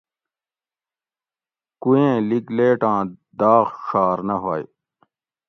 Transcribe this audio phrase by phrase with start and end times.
[1.81, 2.99] کویٔیں لِگ لیٹاں
[3.39, 4.63] داغ ڛاۤر نہ ھوئ